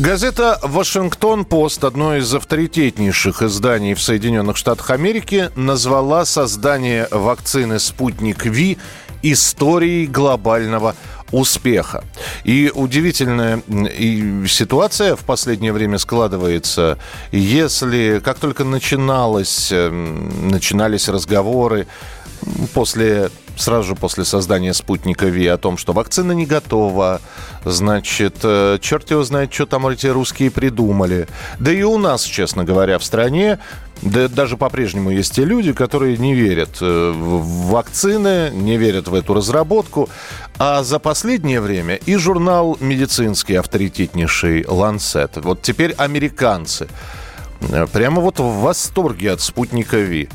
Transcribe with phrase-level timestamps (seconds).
[0.00, 8.78] Газета «Вашингтон-Пост», одно из авторитетнейших изданий в Соединенных Штатах Америки, назвала создание вакцины «Спутник Ви»
[9.22, 10.96] историей глобального
[11.32, 12.02] успеха.
[12.44, 13.62] И удивительная
[14.48, 16.96] ситуация в последнее время складывается.
[17.30, 21.86] Если как только начиналось, эм, начинались разговоры
[22.74, 27.20] после сразу же после создания спутника Ви о том, что вакцина не готова,
[27.64, 31.28] значит, э, черт его знает, что там эти русские придумали.
[31.58, 33.58] Да и у нас, честно говоря, в стране
[34.02, 39.14] да даже по-прежнему есть те люди, которые не верят э, в вакцины, не верят в
[39.14, 40.08] эту разработку.
[40.58, 46.88] А за последнее время и журнал медицинский авторитетнейший «Ланцет», вот теперь американцы,
[47.60, 50.30] э, прямо вот в восторге от спутника Ви.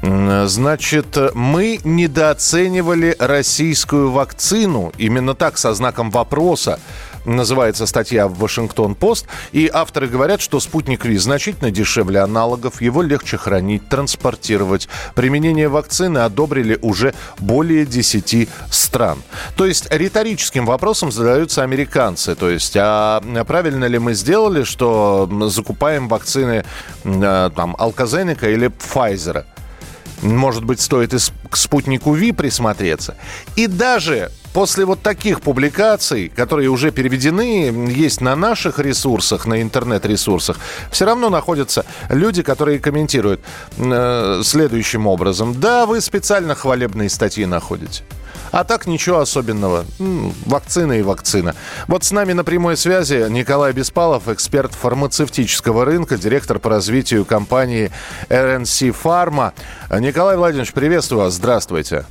[0.00, 4.92] Значит, мы недооценивали российскую вакцину.
[4.98, 6.80] Именно так, со знаком вопроса
[7.24, 9.26] называется статья в Вашингтон-Пост.
[9.52, 14.88] И авторы говорят, что спутник Ви значительно дешевле аналогов, его легче хранить, транспортировать.
[15.14, 19.22] Применение вакцины одобрили уже более 10 стран.
[19.56, 22.34] То есть риторическим вопросом задаются американцы.
[22.34, 26.64] То есть, а правильно ли мы сделали, что закупаем вакцины
[27.04, 29.44] э, там, Алказеника или Pfizer?
[30.22, 31.18] Может быть, стоит и
[31.50, 33.16] к спутнику Ви присмотреться.
[33.56, 40.58] И даже после вот таких публикаций, которые уже переведены, есть на наших ресурсах, на интернет-ресурсах,
[40.90, 43.40] все равно находятся люди, которые комментируют
[43.76, 45.60] э, следующим образом.
[45.60, 48.04] Да, вы специально хвалебные статьи находите.
[48.50, 49.84] А так ничего особенного.
[50.46, 51.54] Вакцина и вакцина.
[51.88, 57.90] Вот с нами на прямой связи Николай Беспалов, эксперт фармацевтического рынка, директор по развитию компании
[58.28, 59.52] RNC Pharma.
[59.98, 61.34] Николай Владимирович, приветствую вас.
[61.34, 62.04] Здравствуйте.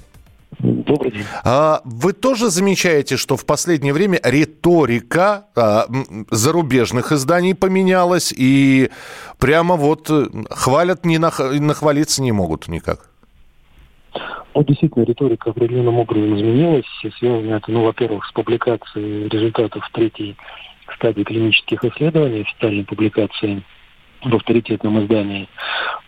[0.60, 1.26] Добрый день.
[1.44, 5.88] А, вы тоже замечаете, что в последнее время риторика а,
[6.30, 8.92] зарубежных изданий поменялась, и
[9.40, 11.40] прямо вот э, хвалят, не нах...
[11.40, 13.11] нахвалиться не могут никак?
[14.54, 16.86] Ну, действительно, риторика определенным образом изменилась.
[17.04, 20.36] И связано это, ну, во-первых, с публикацией результатов третьей
[20.96, 23.64] стадии клинических исследований, официальной публикации
[24.24, 25.48] в авторитетном издании.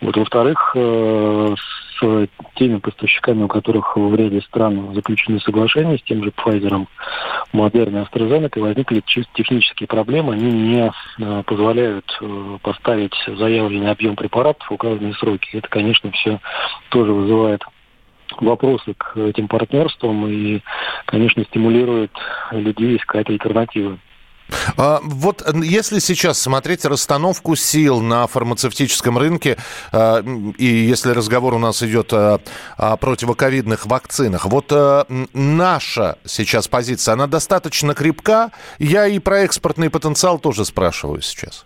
[0.00, 1.54] Вот, во-вторых, э,
[1.98, 6.86] с теми поставщиками, у которых в ряде стран заключены соглашения с тем же Pfizer,
[7.52, 10.34] Moderna и AstraZeneca, возникли чисто технические проблемы.
[10.34, 15.56] Они не э, позволяют э, поставить заявленный объем препаратов в указанные сроки.
[15.56, 16.40] Это, конечно, все
[16.90, 17.62] тоже вызывает
[18.42, 20.60] вопросы к этим партнерствам и,
[21.06, 22.12] конечно, стимулирует
[22.52, 23.98] людей искать альтернативы.
[24.76, 29.56] А, вот если сейчас смотреть расстановку сил на фармацевтическом рынке,
[29.92, 30.22] а,
[30.58, 32.40] и если разговор у нас идет о,
[32.76, 38.50] противоковидных вакцинах, вот а, наша сейчас позиция, она достаточно крепка?
[38.78, 41.64] Я и про экспортный потенциал тоже спрашиваю сейчас.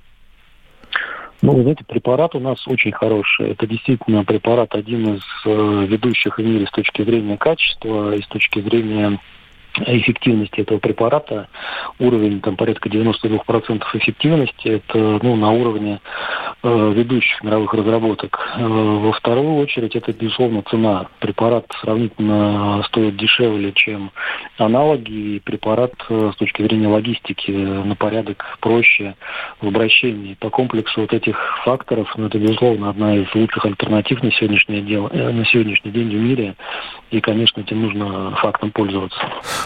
[1.41, 3.51] Ну, вы знаете, препарат у нас очень хороший.
[3.51, 8.27] Это действительно препарат один из э, ведущих в мире с точки зрения качества и с
[8.27, 9.21] точки зрения
[9.87, 11.49] эффективности этого препарата.
[11.99, 14.69] Уровень там порядка 92% эффективности.
[14.69, 16.01] Это ну, на уровне
[16.63, 18.39] э, ведущих мировых разработок.
[18.57, 21.07] Э, во вторую очередь это, безусловно, цена.
[21.21, 24.11] Препарат сравнительно стоит дешевле, чем
[24.59, 25.11] аналоги.
[25.11, 29.15] И препарат э, с точки зрения логистики на порядок проще
[29.61, 30.35] в обращении.
[30.35, 35.07] По комплексу вот этих факторов, ну, это, безусловно, одна из лучших альтернатив на сегодняшний, день,
[35.11, 36.55] э, на сегодняшний день в мире.
[37.11, 39.19] И, конечно, этим нужно фактом пользоваться.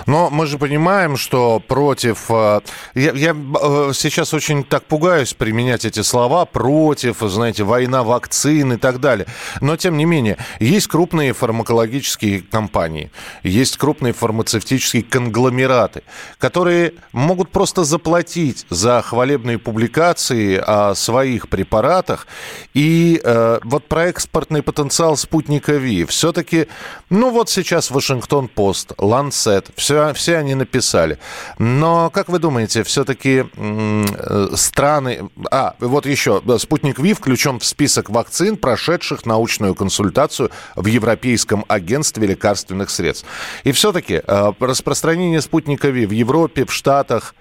[0.06, 2.30] Но мы же понимаем, что против...
[2.30, 2.60] э,
[2.94, 8.76] Я, я э, сейчас очень так пугаюсь применять эти слова против, знаете, война вакцин и
[8.76, 9.26] так далее.
[9.60, 13.10] Но, тем не менее, есть крупные фармакологические компании,
[13.42, 16.02] есть крупные фармацевтические конгломераты,
[16.38, 22.26] которые могут просто заплатить за хвалебные публикации о своих препаратах.
[22.74, 26.68] И э, вот про экспортный потенциал спутника Ви все-таки,
[27.10, 31.18] ну вот сейчас Вашингтон-Пост, Ланцет, все, все они написали.
[31.58, 35.30] Но, как вы думаете, все-таки э, страны...
[35.50, 42.26] А, вот еще, спутник Ви включен в список вакцин, прошедших научную консультацию в Европейском агентстве
[42.26, 43.26] лекарственных средств.
[43.64, 47.34] И все-таки э, распространение спутника Ви в Европе, в Штатах,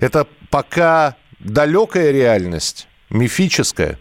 [0.00, 3.98] это пока далекая реальность, мифическая?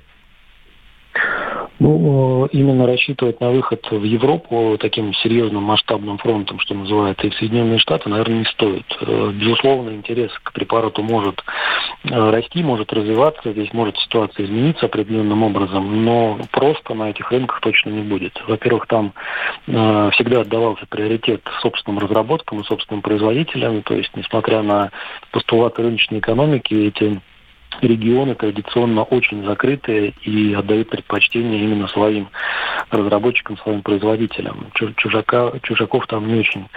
[1.80, 7.36] Ну, именно рассчитывать на выход в Европу таким серьезным масштабным фронтом, что называется, и в
[7.36, 8.86] Соединенные Штаты, наверное, не стоит.
[9.00, 11.42] Э, безусловно, интерес к препарату может
[12.04, 17.62] э, расти, может развиваться, здесь может ситуация измениться определенным образом, но просто на этих рынках
[17.62, 18.34] точно не будет.
[18.46, 19.14] Во-первых, там
[19.68, 24.92] э, всегда отдавался приоритет собственным разработкам и собственным производителям, то есть, несмотря на
[25.32, 27.22] постулаты рыночной экономики, эти
[27.82, 32.30] регионы традиционно очень закрытые и отдают предпочтение именно своим
[32.92, 34.68] разработчикам, своим производителям.
[34.98, 36.68] Чужака, чужаков там не очень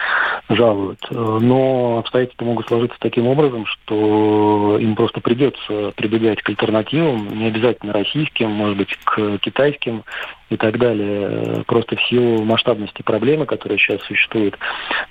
[0.49, 1.01] жалуют.
[1.11, 7.93] Но обстоятельства могут сложиться таким образом, что им просто придется прибегать к альтернативам, не обязательно
[7.93, 10.05] российским, может быть, к китайским
[10.51, 14.59] и так далее, просто в силу масштабности проблемы, которая сейчас существует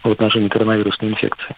[0.04, 1.56] в отношении коронавирусной инфекции.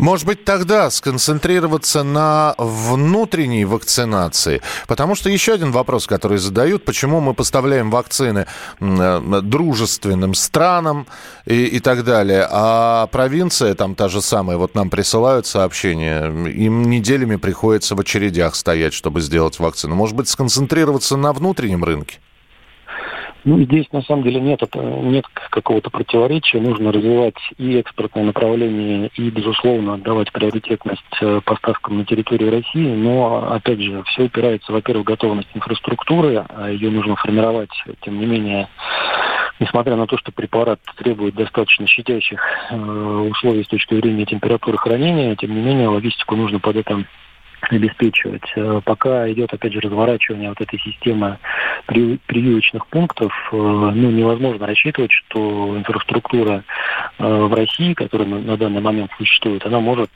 [0.00, 4.62] Может быть, тогда сконцентрироваться на внутренней вакцинации?
[4.88, 8.46] Потому что еще один вопрос, который задают, почему мы поставляем вакцины
[8.80, 11.06] э, дружественным странам
[11.44, 16.88] и, и так далее, а провинция там та же самая, вот нам присылают сообщения, им
[16.88, 19.94] неделями приходится в очередях стоять, чтобы сделать вакцину.
[19.96, 22.20] Может быть, сконцентрироваться на внутреннем рынке?
[23.44, 26.60] Ну, здесь на самом деле нет, нет какого-то противоречия.
[26.60, 32.94] Нужно развивать и экспортное направление, и, безусловно, отдавать приоритетность э, поставкам на территории России.
[32.94, 37.70] Но, опять же, все упирается, во-первых, в готовность инфраструктуры, а ее нужно формировать,
[38.02, 38.68] тем не менее,
[39.58, 42.40] несмотря на то, что препарат требует достаточно щадящих
[42.70, 47.04] э, условий с точки зрения температуры хранения, тем не менее, логистику нужно под это
[47.68, 48.42] обеспечивать.
[48.56, 51.38] Э, пока идет, опять же, разворачивание вот этой системы
[51.86, 56.64] прививочных пунктов, э, ну, невозможно рассчитывать, что инфраструктура
[57.18, 60.10] э, в России, которая на данный момент существует, она может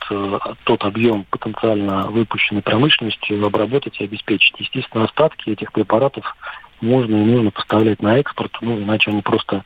[0.65, 4.55] тот объем потенциально выпущенной промышленностью обработать и обеспечить.
[4.59, 6.37] Естественно, остатки этих препаратов
[6.81, 9.65] можно и нужно поставлять на экспорт, ну, иначе они просто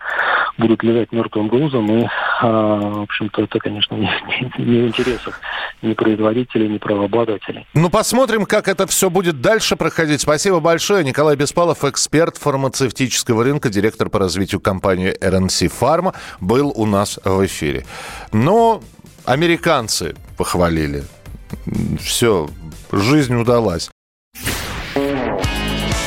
[0.56, 2.06] будут лежать мертвым грузом, и,
[2.40, 4.10] а, в общем-то, это, конечно, не,
[4.58, 5.40] не, не в интересах
[5.82, 7.66] ни производителей, ни правообладателей.
[7.75, 10.20] Ну, посмотрим, как это все будет дальше проходить.
[10.20, 11.05] Спасибо большое.
[11.05, 17.46] Николай Беспалов, эксперт фармацевтического рынка, директор по развитию компании RNC Pharma, был у нас в
[17.46, 17.84] эфире.
[18.32, 18.82] Но
[19.25, 21.05] американцы похвалили.
[22.00, 22.49] Все,
[22.93, 23.90] жизнь удалась.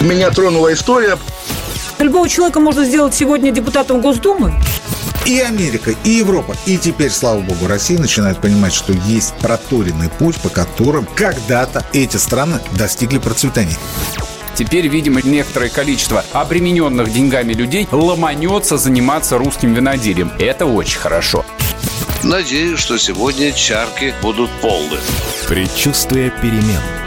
[0.02, 1.18] Меня тронула история.
[2.00, 4.54] Любого человека можно сделать сегодня депутатом Госдумы.
[5.28, 10.38] И Америка, и Европа, и теперь, слава богу, Россия начинает понимать, что есть проторенный путь,
[10.38, 13.78] по которым когда-то эти страны достигли процветания.
[14.56, 20.32] Теперь, видимо, некоторое количество обремененных деньгами людей ломанется заниматься русским виноделием.
[20.40, 21.46] Это очень хорошо.
[22.24, 24.98] Надеюсь, что сегодня чарки будут полны.
[25.48, 27.01] Предчувствие перемен.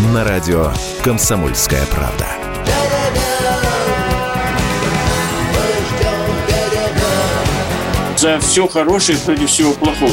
[0.00, 0.72] На радио
[1.04, 2.26] «Комсомольская правда».
[8.16, 10.10] За все хорошее против всего плохого.